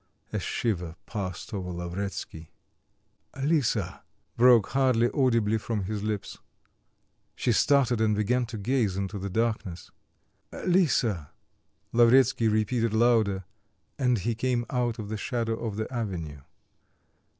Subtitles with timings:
[0.33, 2.49] A shiver passed over Lavretsky.
[3.39, 4.01] "Lisa!"
[4.35, 6.39] broke hardly audibly from his lips.
[7.35, 9.91] She started and began to gaze into the darkness.
[10.65, 11.29] "Lisa!"
[11.93, 13.43] Lavretsky repeated louder,
[13.99, 16.41] and he came out of the shadow of the avenue.